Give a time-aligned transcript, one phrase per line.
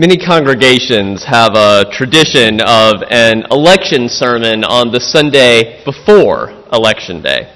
[0.00, 7.52] Many congregations have a tradition of an election sermon on the Sunday before Election Day.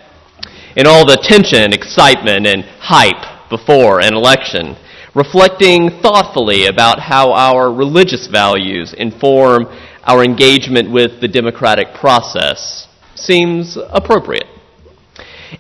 [0.75, 4.75] In all the tension, excitement, and hype before an election,
[5.15, 9.67] reflecting thoughtfully about how our religious values inform
[10.03, 14.49] our engagement with the democratic process seems appropriate.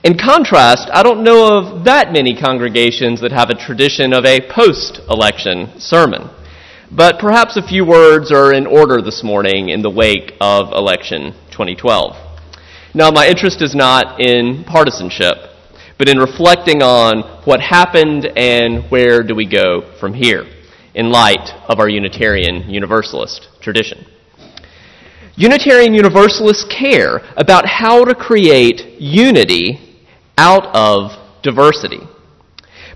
[0.02, 4.40] In contrast, I don't know of that many congregations that have a tradition of a
[4.50, 6.28] post election sermon.
[6.94, 11.32] But perhaps a few words are in order this morning in the wake of election
[11.50, 12.14] 2012.
[12.92, 15.36] Now, my interest is not in partisanship,
[15.96, 20.44] but in reflecting on what happened and where do we go from here
[20.94, 24.04] in light of our Unitarian Universalist tradition.
[25.34, 29.80] Unitarian Universalists care about how to create unity
[30.36, 31.12] out of
[31.42, 32.00] diversity.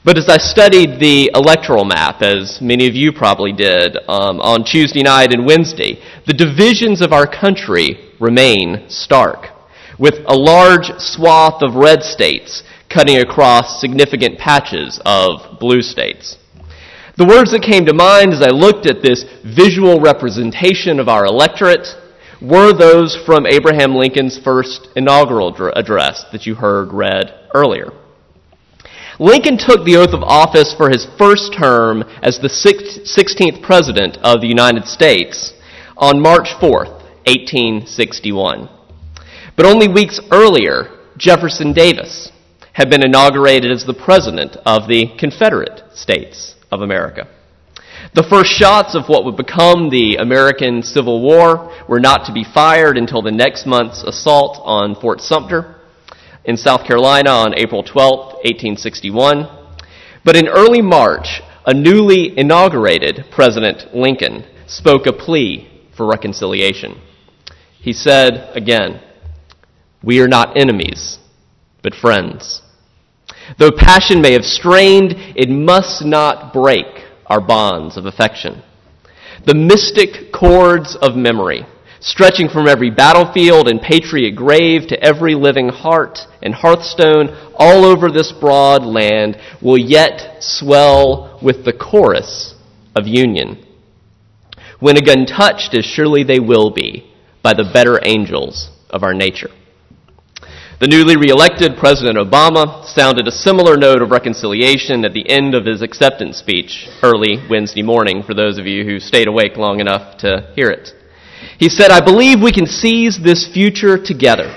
[0.07, 4.63] But as I studied the electoral map, as many of you probably did um, on
[4.63, 9.49] Tuesday night and Wednesday, the divisions of our country remain stark,
[9.99, 16.39] with a large swath of red states cutting across significant patches of blue states.
[17.17, 21.27] The words that came to mind as I looked at this visual representation of our
[21.27, 21.89] electorate
[22.41, 27.91] were those from Abraham Lincoln's first inaugural address that you heard read earlier.
[29.19, 34.43] Lincoln took the oath of office for his first term as the 16th President of
[34.43, 35.55] the United States
[35.97, 36.85] on March 4,
[37.25, 38.69] 1861.
[39.57, 42.31] But only weeks earlier, Jefferson Davis
[42.75, 47.27] had been inaugurated as the President of the Confederate States of America.
[48.15, 52.45] The first shots of what would become the American Civil War were not to be
[52.45, 55.76] fired until the next month's assault on Fort Sumter
[56.47, 59.49] in South Carolina on April 12, 1861.
[60.25, 67.01] But in early March, a newly inaugurated President Lincoln spoke a plea for reconciliation.
[67.81, 69.01] He said again,
[70.03, 71.19] We are not enemies,
[71.83, 72.63] but friends.
[73.59, 76.87] Though passion may have strained, it must not break
[77.27, 78.63] our bonds of affection.
[79.45, 81.67] The mystic chords of memory
[82.01, 88.11] stretching from every battlefield and patriot grave to every living heart and hearthstone all over
[88.11, 92.55] this broad land, will yet swell with the chorus
[92.95, 93.65] of union.
[94.81, 97.13] When again touched, as surely they will be,
[97.43, 99.51] by the better angels of our nature.
[100.79, 105.65] The newly re-elected President Obama sounded a similar note of reconciliation at the end of
[105.65, 110.19] his acceptance speech early Wednesday morning for those of you who stayed awake long enough
[110.19, 110.91] to hear it.
[111.59, 114.55] He said, I believe we can seize this future together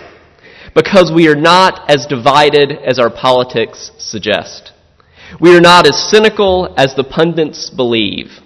[0.75, 4.71] because we are not as divided as our politics suggest.
[5.39, 8.39] We are not as cynical as the pundits believe.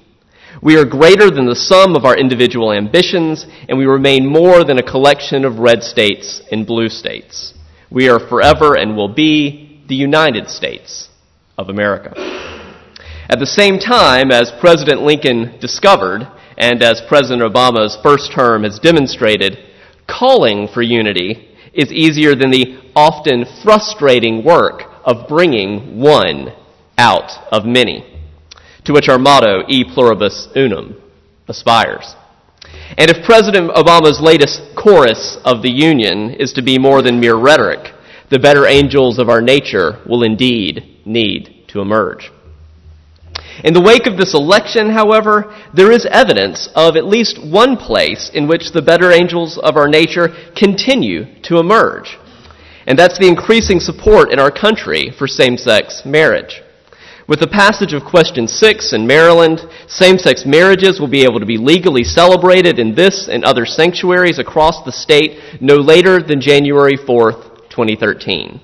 [0.61, 4.77] We are greater than the sum of our individual ambitions, and we remain more than
[4.77, 7.53] a collection of red states and blue states.
[7.89, 11.09] We are forever and will be the United States
[11.57, 12.13] of America.
[13.29, 16.27] At the same time, as President Lincoln discovered,
[16.57, 19.57] and as President Obama's first term has demonstrated,
[20.07, 26.53] calling for unity is easier than the often frustrating work of bringing one
[26.97, 28.05] out of many,
[28.85, 30.95] to which our motto, E pluribus unum,
[31.47, 32.15] aspires.
[32.97, 37.35] And if President Obama's latest chorus of the Union is to be more than mere
[37.35, 37.93] rhetoric,
[38.29, 42.31] the better angels of our nature will indeed need to emerge.
[43.63, 48.31] In the wake of this election, however, there is evidence of at least one place
[48.33, 52.17] in which the better angels of our nature continue to emerge.
[52.87, 56.61] And that's the increasing support in our country for same sex marriage.
[57.27, 61.45] With the passage of Question 6 in Maryland, same sex marriages will be able to
[61.45, 66.97] be legally celebrated in this and other sanctuaries across the state no later than January
[66.97, 68.59] 4th, 2013.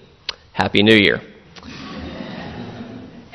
[0.51, 1.28] Happy New Year.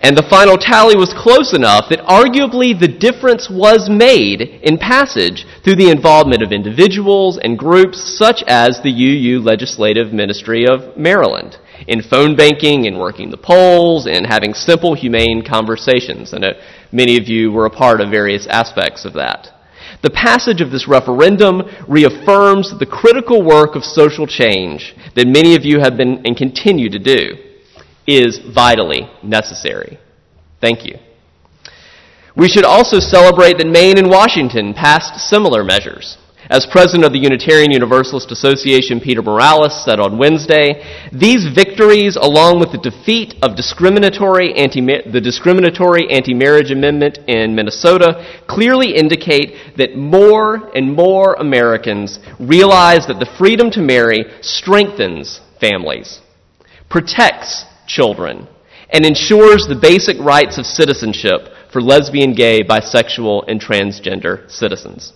[0.04, 5.46] And the final tally was close enough that arguably the difference was made in passage
[5.64, 11.56] through the involvement of individuals and groups such as the UU Legislative Ministry of Maryland
[11.88, 16.34] in phone banking and working the polls and having simple, humane conversations.
[16.34, 16.52] I know
[16.92, 19.48] many of you were a part of various aspects of that.
[20.02, 25.64] The passage of this referendum reaffirms the critical work of social change that many of
[25.64, 27.53] you have been and continue to do
[28.06, 29.98] is vitally necessary.
[30.60, 30.98] Thank you.
[32.36, 36.18] We should also celebrate that Maine and Washington passed similar measures.
[36.50, 42.60] As president of the Unitarian Universalist Association, Peter Morales said on Wednesday, these victories, along
[42.60, 49.96] with the defeat of discriminatory anti, the discriminatory anti-marriage amendment in Minnesota, clearly indicate that
[49.96, 56.20] more and more Americans realize that the freedom to marry strengthens families,
[56.90, 58.48] protects children,
[58.90, 65.12] and ensures the basic rights of citizenship for lesbian, gay, bisexual, and transgender citizens.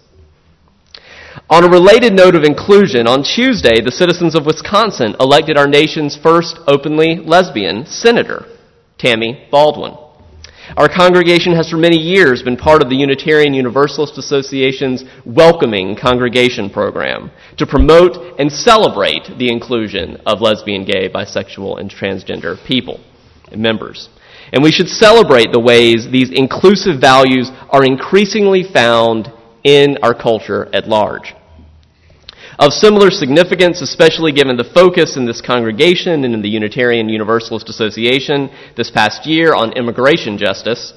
[1.51, 6.17] On a related note of inclusion, on Tuesday, the citizens of Wisconsin elected our nation's
[6.17, 8.45] first openly lesbian senator,
[8.99, 9.95] Tammy Baldwin.
[10.77, 16.69] Our congregation has for many years been part of the Unitarian Universalist Association's Welcoming Congregation
[16.69, 23.01] program to promote and celebrate the inclusion of lesbian, gay, bisexual, and transgender people
[23.51, 24.11] and members.
[24.53, 29.33] And we should celebrate the ways these inclusive values are increasingly found
[29.65, 31.35] in our culture at large.
[32.61, 37.69] Of similar significance, especially given the focus in this congregation and in the Unitarian Universalist
[37.69, 40.93] Association this past year on immigration justice,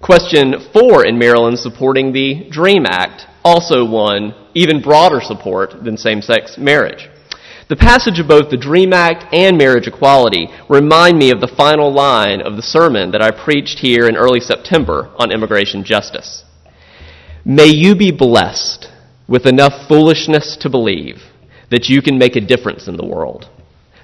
[0.00, 6.56] question four in Maryland supporting the DREAM Act also won even broader support than same-sex
[6.56, 7.10] marriage.
[7.68, 11.92] The passage of both the DREAM Act and marriage equality remind me of the final
[11.92, 16.44] line of the sermon that I preached here in early September on immigration justice.
[17.44, 18.88] May you be blessed
[19.32, 21.22] with enough foolishness to believe
[21.70, 23.48] that you can make a difference in the world,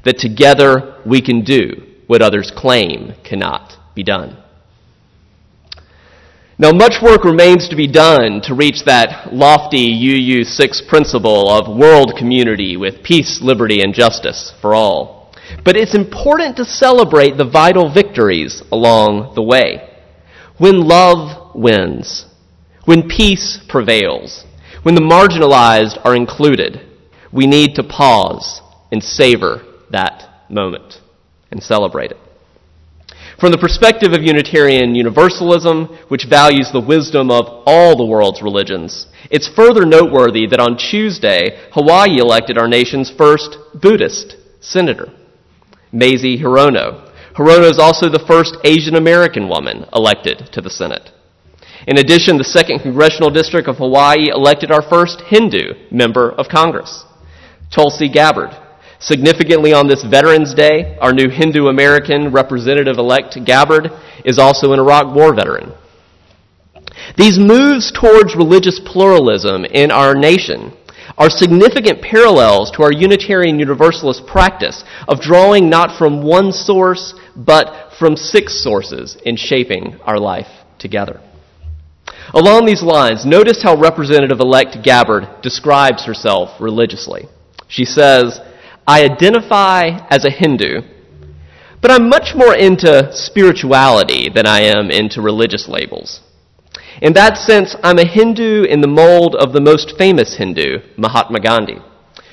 [0.03, 4.43] that together we can do what others claim cannot be done.
[6.59, 11.77] Now, much work remains to be done to reach that lofty UU 6 principle of
[11.77, 15.35] world community with peace, liberty, and justice for all.
[15.63, 19.91] But it's important to celebrate the vital victories along the way.
[20.57, 22.25] When love wins,
[22.87, 24.47] when peace prevails,
[24.89, 26.81] when the marginalized are included,
[27.31, 31.03] we need to pause and savor that moment
[31.51, 32.17] and celebrate it.
[33.39, 39.09] From the perspective of Unitarian Universalism, which values the wisdom of all the world's religions,
[39.31, 45.13] it's further noteworthy that on Tuesday, Hawaii elected our nation's first Buddhist senator,
[45.93, 47.13] Mazie Hirono.
[47.35, 51.11] Hirono is also the first Asian American woman elected to the Senate.
[51.89, 57.07] In addition, the 2nd Congressional District of Hawaii elected our first Hindu member of Congress,
[57.75, 58.51] Tulsi Gabbard.
[59.01, 63.89] Significantly on this Veterans Day, our new Hindu American representative elect Gabbard
[64.23, 65.73] is also an Iraq War veteran.
[67.17, 70.77] These moves towards religious pluralism in our nation
[71.17, 77.95] are significant parallels to our Unitarian Universalist practice of drawing not from one source, but
[77.99, 80.49] from six sources in shaping our life
[80.79, 81.23] together.
[82.35, 87.27] Along these lines, notice how Representative elect Gabbard describes herself religiously.
[87.69, 88.39] She says,
[88.87, 90.83] I identify as a Hindu,
[91.81, 96.21] but I'm much more into spirituality than I am into religious labels.
[97.01, 101.41] In that sense, I'm a Hindu in the mold of the most famous Hindu, Mahatma
[101.41, 101.79] Gandhi,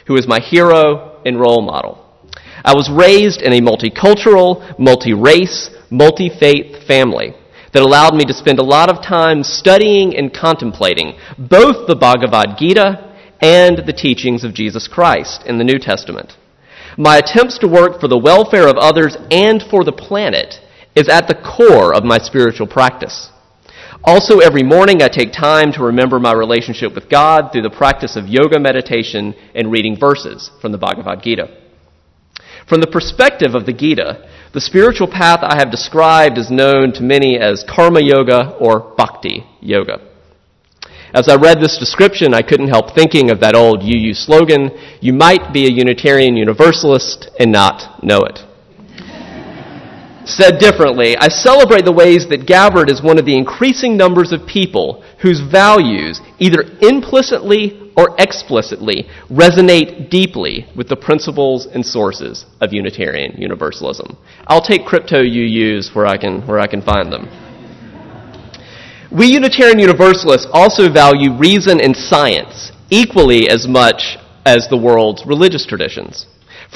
[0.07, 2.01] who is my hero and role model.
[2.65, 7.33] I was raised in a multicultural, multi-race, multi-faith family
[7.75, 12.57] that allowed me to spend a lot of time studying and contemplating both the Bhagavad
[12.57, 16.37] Gita and the teachings of Jesus Christ in the New Testament.
[16.97, 20.55] My attempts to work for the welfare of others and for the planet
[20.95, 23.29] is at the core of my spiritual practice.
[24.05, 28.15] Also, every morning I take time to remember my relationship with God through the practice
[28.15, 31.49] of yoga meditation and reading verses from the Bhagavad Gita.
[32.69, 37.03] From the perspective of the Gita, the spiritual path I have described is known to
[37.03, 39.99] many as karma yoga or bhakti yoga.
[41.13, 44.71] As I read this description, I couldn't help thinking of that old UU slogan,
[45.01, 48.39] you might be a Unitarian Universalist and not know it.
[50.25, 54.47] Said differently, I celebrate the ways that Gabbard is one of the increasing numbers of
[54.47, 62.73] people whose values, either implicitly or explicitly resonate deeply with the principles and sources of
[62.73, 64.17] Unitarian Universalism.
[64.47, 67.29] I'll take crypto UUs where I can, where I can find them.
[69.11, 75.65] We Unitarian Universalists also value reason and science equally as much as the world's religious
[75.65, 76.25] traditions.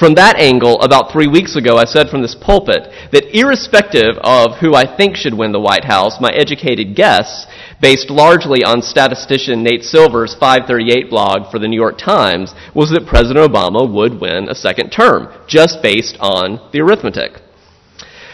[0.00, 4.56] From that angle, about three weeks ago, I said from this pulpit that irrespective of
[4.56, 7.46] who I think should win the White House, my educated guess
[7.82, 13.06] based largely on statistician Nate Silver's 538 blog for the New York Times, was that
[13.06, 17.32] President Obama would win a second term, just based on the arithmetic.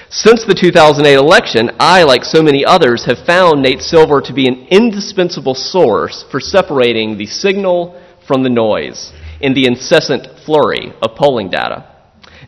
[0.09, 4.47] Since the 2008 election, I, like so many others, have found Nate Silver to be
[4.47, 11.17] an indispensable source for separating the signal from the noise in the incessant flurry of
[11.17, 11.93] polling data.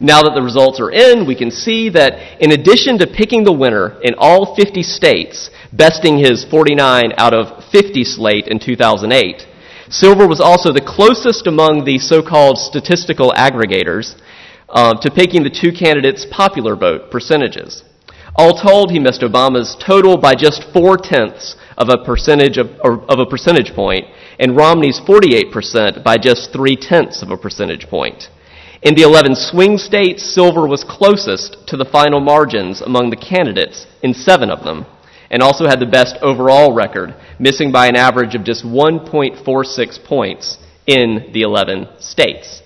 [0.00, 3.52] Now that the results are in, we can see that in addition to picking the
[3.52, 9.46] winner in all 50 states, besting his 49 out of 50 slate in 2008,
[9.90, 14.14] Silver was also the closest among the so-called statistical aggregators
[14.68, 17.82] uh, to picking the two candidates' popular vote percentages.
[18.36, 23.18] All told, he missed Obama's total by just four tenths of a percentage of, of
[23.18, 24.06] a percentage point,
[24.38, 28.28] and Romney's 48% by just three tenths of a percentage point.
[28.80, 33.86] In the 11 swing states, Silver was closest to the final margins among the candidates
[34.02, 34.86] in seven of them,
[35.30, 40.58] and also had the best overall record, missing by an average of just 1.46 points
[40.86, 42.62] in the 11 states.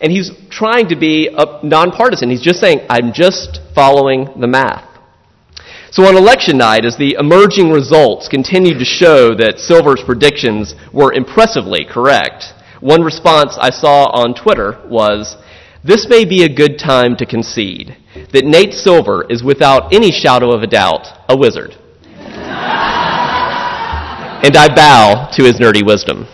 [0.00, 2.30] And he's trying to be a nonpartisan.
[2.30, 4.89] He's just saying, I'm just following the math.
[5.92, 11.12] So on election night, as the emerging results continued to show that Silver's predictions were
[11.12, 15.36] impressively correct, one response I saw on Twitter was,
[15.82, 17.96] this may be a good time to concede
[18.32, 21.72] that Nate Silver is without any shadow of a doubt a wizard.
[24.46, 26.28] and I bow to his nerdy wisdom.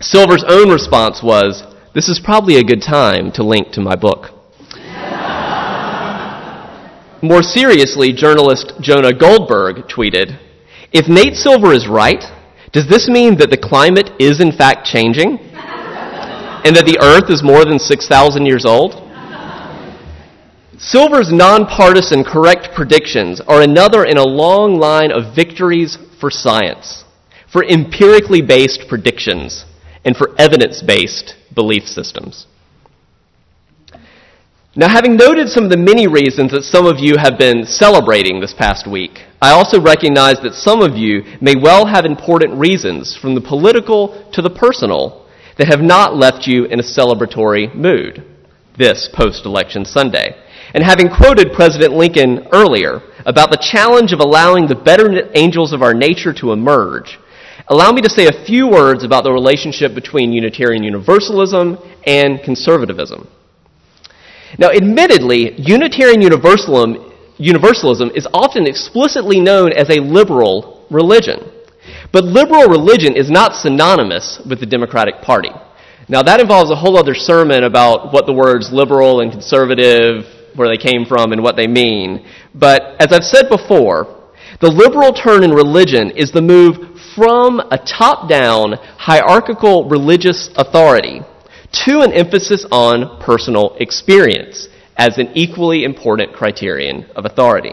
[0.00, 4.30] Silver's own response was, This is probably a good time to link to my book.
[7.24, 10.38] More seriously, journalist Jonah Goldberg tweeted,
[10.92, 12.22] If Nate Silver is right,
[12.70, 15.38] does this mean that the climate is in fact changing?
[15.40, 18.92] And that the earth is more than 6,000 years old?
[20.76, 27.04] Silver's nonpartisan correct predictions are another in a long line of victories for science,
[27.50, 29.64] for empirically based predictions,
[30.04, 32.46] and for evidence based belief systems.
[34.76, 38.40] Now, having noted some of the many reasons that some of you have been celebrating
[38.40, 43.16] this past week, I also recognize that some of you may well have important reasons,
[43.16, 48.24] from the political to the personal, that have not left you in a celebratory mood
[48.76, 50.34] this post election Sunday.
[50.74, 55.82] And having quoted President Lincoln earlier about the challenge of allowing the better angels of
[55.82, 57.16] our nature to emerge,
[57.68, 63.28] allow me to say a few words about the relationship between Unitarian Universalism and conservatism.
[64.58, 71.50] Now, admittedly, Unitarian Universalism, is often explicitly known as a liberal religion.
[72.12, 75.50] But liberal religion is not synonymous with the Democratic Party.
[76.08, 80.68] Now, that involves a whole other sermon about what the words liberal and conservative, where
[80.68, 82.24] they came from, and what they mean.
[82.54, 84.22] But as I've said before,
[84.60, 91.22] the liberal turn in religion is the move from a top down, hierarchical religious authority
[91.86, 97.72] to an emphasis on personal experience as an equally important criterion of authority.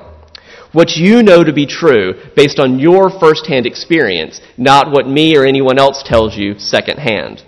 [0.71, 5.45] What you know to be true based on your firsthand experience, not what me or
[5.45, 7.43] anyone else tells you secondhand.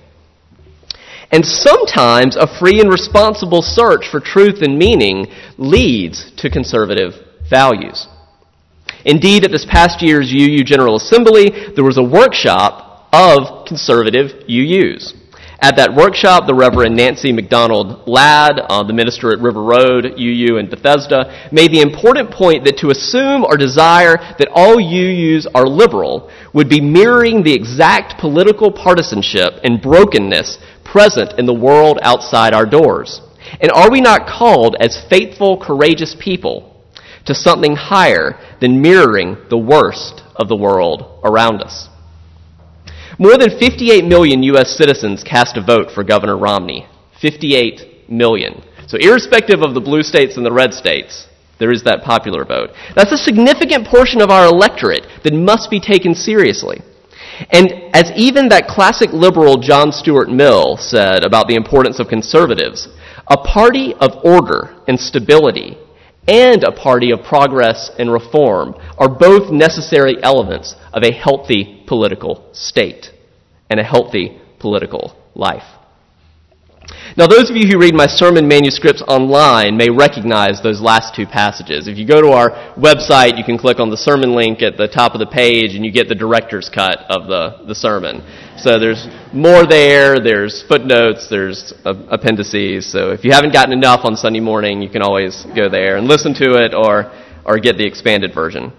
[1.32, 5.26] And sometimes a free and responsible search for truth and meaning
[5.58, 7.14] leads to conservative
[7.50, 8.08] values.
[9.06, 15.14] Indeed, at this past year's UU General Assembly, there was a workshop of conservative UUs.
[15.64, 20.58] At that workshop, the Reverend Nancy McDonald Ladd, uh, the minister at River Road, UU
[20.58, 25.66] in Bethesda, made the important point that to assume or desire that all UUs are
[25.66, 32.54] liberal would be mirroring the exact political partisanship and brokenness present in the world outside
[32.54, 33.22] our doors.
[33.62, 36.76] And are we not called as faithful, courageous people
[37.24, 41.88] to something higher than mirroring the worst of the world around us?
[43.20, 44.76] More than 58 million U.S.
[44.76, 46.88] citizens cast a vote for Governor Romney.
[47.22, 48.64] 58 million.
[48.88, 51.28] So, irrespective of the blue states and the red states,
[51.60, 52.72] there is that popular vote.
[52.96, 56.82] That's a significant portion of our electorate that must be taken seriously.
[57.52, 62.90] And as even that classic liberal John Stuart Mill said about the importance of conservatives,
[63.28, 65.78] a party of order and stability
[66.28, 72.50] and a party of progress and reform are both necessary elements of a healthy political
[72.54, 73.12] state
[73.70, 75.64] and a healthy political life.
[77.16, 81.26] Now, those of you who read my sermon manuscripts online may recognize those last two
[81.26, 81.88] passages.
[81.88, 84.88] If you go to our website, you can click on the sermon link at the
[84.88, 88.22] top of the page and you get the director's cut of the, the sermon.
[88.58, 92.92] So there's more there, there's footnotes, there's appendices.
[92.92, 96.08] So if you haven't gotten enough on Sunday morning, you can always go there and
[96.08, 97.12] listen to it or,
[97.46, 98.72] or get the expanded version.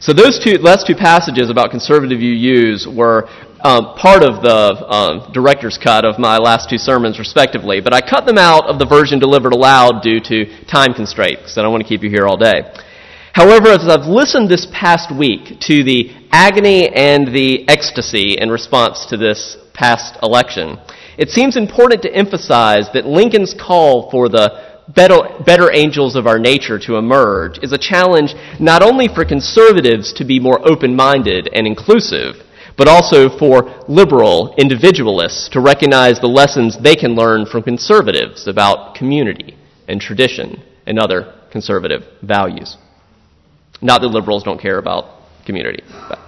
[0.00, 3.28] So those two last two passages about conservative UUs were
[3.64, 8.00] um, part of the um, director's cut of my last two sermons, respectively, but I
[8.00, 11.72] cut them out of the version delivered aloud due to time constraints, because I don't
[11.72, 12.62] want to keep you here all day.
[13.32, 19.06] However, as I've listened this past week to the agony and the ecstasy in response
[19.10, 20.78] to this past election,
[21.18, 26.38] it seems important to emphasize that Lincoln's call for the better, better angels of our
[26.38, 31.66] nature to emerge is a challenge not only for conservatives to be more open-minded and
[31.66, 32.36] inclusive,
[32.76, 38.94] but also for liberal individualists to recognize the lessons they can learn from conservatives about
[38.94, 39.56] community
[39.88, 42.76] and tradition and other conservative values.
[43.80, 45.82] Not that liberals don't care about community.
[46.08, 46.18] But.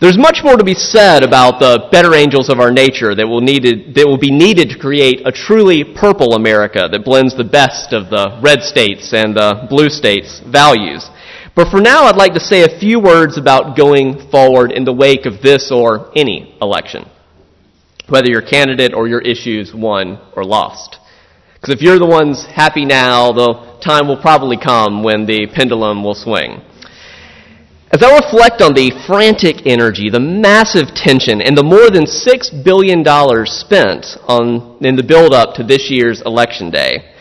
[0.00, 3.42] There's much more to be said about the better angels of our nature that will,
[3.42, 7.92] needed, that will be needed to create a truly purple America that blends the best
[7.92, 11.06] of the red states and the blue states' values.
[11.54, 14.92] But for now, I'd like to say a few words about going forward in the
[14.94, 17.04] wake of this or any election,
[18.08, 20.96] whether your candidate or your issues won or lost.
[21.60, 26.02] Because if you're the ones happy now, the time will probably come when the pendulum
[26.02, 26.62] will swing.
[27.92, 32.62] As I reflect on the frantic energy, the massive tension, and the more than $6
[32.62, 33.02] billion
[33.46, 37.12] spent on, in the build up to this year's election day,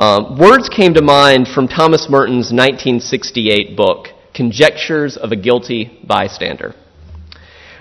[0.00, 6.74] uh, words came to mind from Thomas Merton's 1968 book, Conjectures of a Guilty Bystander.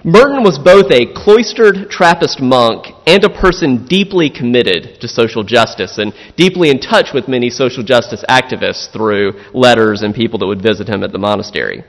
[0.03, 5.97] Merton was both a cloistered Trappist monk and a person deeply committed to social justice
[5.99, 10.61] and deeply in touch with many social justice activists through letters and people that would
[10.61, 11.85] visit him at the monastery.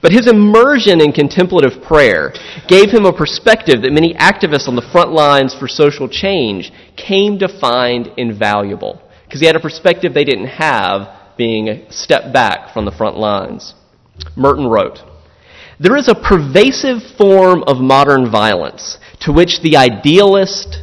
[0.00, 2.32] But his immersion in contemplative prayer
[2.68, 7.38] gave him a perspective that many activists on the front lines for social change came
[7.38, 9.02] to find invaluable.
[9.24, 13.16] Because he had a perspective they didn't have being a step back from the front
[13.16, 13.74] lines.
[14.36, 14.98] Merton wrote,
[15.80, 20.82] There is a pervasive form of modern violence to which the idealist,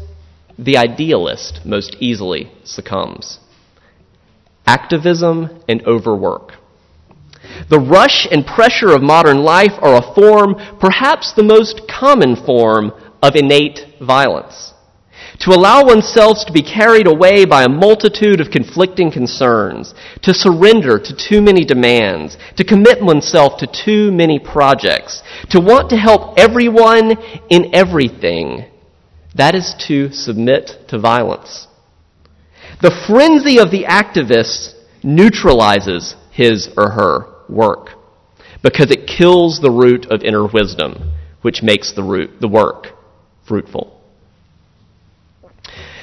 [0.58, 3.40] the idealist most easily succumbs.
[4.66, 6.54] Activism and overwork.
[7.70, 12.92] The rush and pressure of modern life are a form, perhaps the most common form,
[13.22, 14.74] of innate violence.
[15.42, 21.00] To allow oneself to be carried away by a multitude of conflicting concerns, to surrender
[21.00, 26.38] to too many demands, to commit oneself to too many projects, to want to help
[26.38, 27.16] everyone
[27.50, 28.66] in everything,
[29.36, 31.68] that is to submit to violence.
[32.82, 37.92] The frenzy of the activist neutralizes his or her work
[38.62, 42.88] because it kills the root of inner wisdom, which makes the root, the work
[43.48, 44.00] fruitful.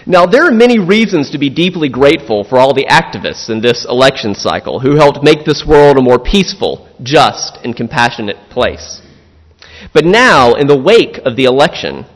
[0.08, 3.84] Now, there are many reasons to be deeply grateful for all the activists in this
[3.88, 9.02] election cycle who helped make this world a more peaceful, just, and compassionate place.
[9.92, 12.06] But now, in the wake of the election,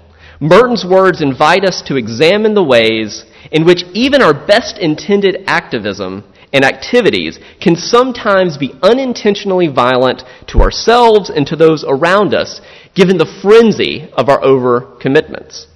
[0.40, 6.24] Merton's words invite us to examine the ways in which even our best intended activism
[6.52, 12.60] and activities can sometimes be unintentionally violent to ourselves and to those around us,
[12.94, 15.66] given the frenzy of our overcommitments.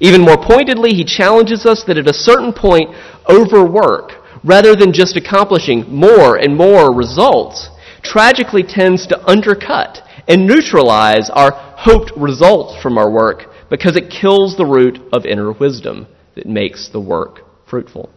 [0.00, 2.94] Even more pointedly, he challenges us that at a certain point,
[3.28, 4.12] overwork,
[4.44, 7.70] rather than just accomplishing more and more results,
[8.02, 14.56] tragically tends to undercut and neutralize our hoped results from our work because it kills
[14.56, 18.10] the root of inner wisdom that makes the work fruitful.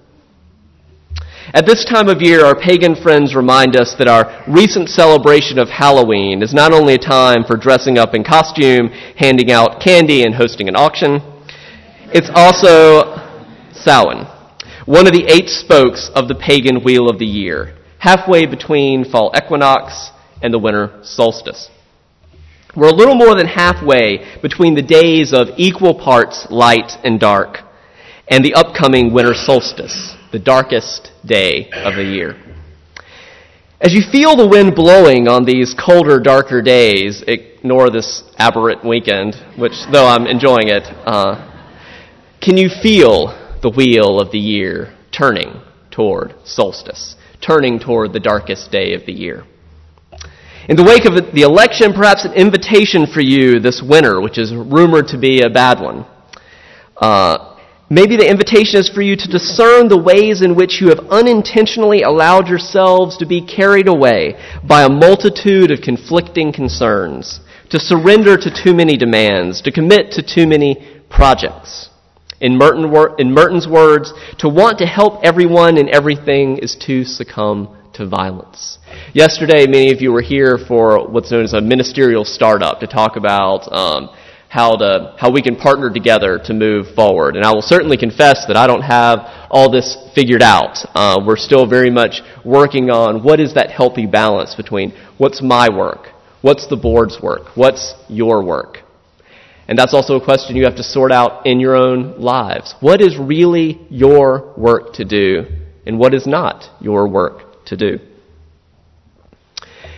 [1.52, 5.68] At this time of year, our pagan friends remind us that our recent celebration of
[5.68, 10.36] Halloween is not only a time for dressing up in costume, handing out candy, and
[10.36, 11.22] hosting an auction,
[12.14, 13.18] it's also
[13.74, 14.28] Samhain,
[14.86, 19.34] one of the eight spokes of the pagan wheel of the year, halfway between fall
[19.36, 20.12] equinox
[20.44, 21.70] and the winter solstice.
[22.76, 27.69] We're a little more than halfway between the days of equal parts light and dark
[28.30, 32.36] and the upcoming winter solstice the darkest day of the year.
[33.82, 39.36] As you feel the wind blowing on these colder, darker days, ignore this aberrant weekend,
[39.58, 41.46] which, though I'm enjoying it, uh,
[42.42, 43.28] can you feel
[43.62, 45.62] the wheel of the year turning
[45.92, 49.46] toward solstice, turning toward the darkest day of the year?
[50.68, 54.54] In the wake of the election, perhaps an invitation for you this winter, which is
[54.54, 56.06] rumored to be a bad one.
[56.98, 57.49] Uh,
[57.92, 62.04] Maybe the invitation is for you to discern the ways in which you have unintentionally
[62.04, 67.40] allowed yourselves to be carried away by a multitude of conflicting concerns,
[67.72, 71.90] to surrender to too many demands, to commit to too many projects.
[72.40, 77.76] In, Merton, in Merton's words, to want to help everyone and everything is to succumb
[77.94, 78.78] to violence.
[79.14, 83.16] Yesterday, many of you were here for what's known as a ministerial startup to talk
[83.16, 84.10] about um,
[84.50, 87.36] how to, how we can partner together to move forward.
[87.36, 89.20] And I will certainly confess that I don't have
[89.52, 90.76] all this figured out.
[90.96, 95.70] Uh, we're still very much working on what is that healthy balance between what's my
[95.70, 96.08] work,
[96.42, 98.80] what's the board's work, what's your work.
[99.68, 102.74] And that's also a question you have to sort out in your own lives.
[102.80, 105.46] What is really your work to do
[105.86, 108.00] and what is not your work to do?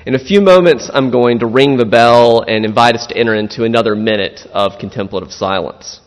[0.04, 3.36] In a few moments, I'm going to ring the bell and invite us to enter
[3.36, 6.00] into another minute of contemplative silence.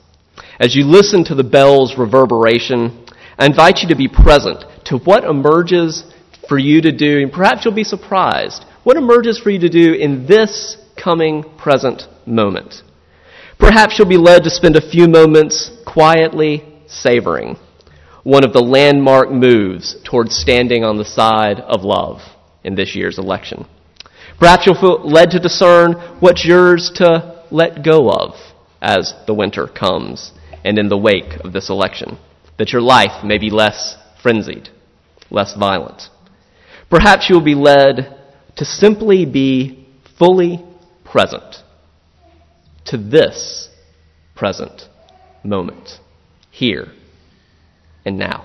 [0.59, 3.07] As you listen to the bell's reverberation,
[3.38, 6.12] I invite you to be present to what emerges
[6.48, 8.64] for you to do, and perhaps you'll be surprised.
[8.83, 12.83] What emerges for you to do in this coming present moment?
[13.61, 17.57] Perhaps you'll be led to spend a few moments quietly savoring
[18.24, 22.22] one of the landmark moves towards standing on the side of love
[22.64, 23.66] in this year's election.
[24.38, 28.35] Perhaps you'll feel led to discern what's yours to let go of
[28.83, 30.33] as the winter comes
[30.64, 32.18] and in the wake of this election,
[32.59, 34.68] that your life may be less frenzied,
[35.31, 36.03] less violent.
[36.90, 38.18] Perhaps you'll be led
[38.57, 39.87] to simply be
[40.18, 40.64] fully
[41.05, 41.57] present
[42.87, 43.68] to this
[44.35, 44.88] present
[45.42, 46.01] moment,
[46.51, 46.92] here
[48.05, 48.44] and now.